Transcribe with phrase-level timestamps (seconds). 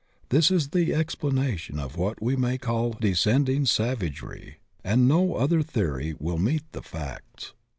[0.29, 6.15] This is the explanation of what we may call descending savagery, and no other theory
[6.19, 7.53] will meet the facts.